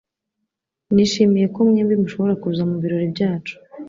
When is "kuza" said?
2.41-2.61